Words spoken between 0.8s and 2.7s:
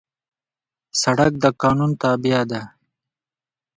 سړک د قانون تابع دی.